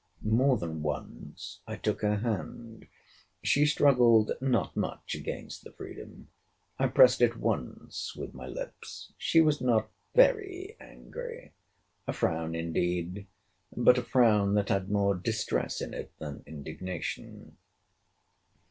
[0.23, 2.87] More than once I took her hand.
[3.43, 6.27] She struggled not much against the freedom.
[6.79, 11.53] I pressed it once with my lips—she was not very angry.
[12.07, 17.57] A frown indeed—but a frown that had more distress in it than indignation.